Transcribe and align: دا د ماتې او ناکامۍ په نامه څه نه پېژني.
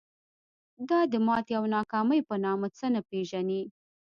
دا 0.89 0.99
د 1.11 1.13
ماتې 1.25 1.53
او 1.59 1.65
ناکامۍ 1.75 2.19
په 2.29 2.35
نامه 2.45 2.67
څه 2.77 2.85
نه 2.93 3.01
پېژني. 3.09 3.61